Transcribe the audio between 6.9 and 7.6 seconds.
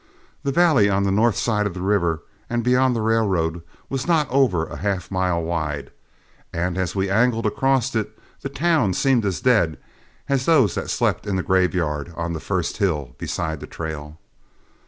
we angled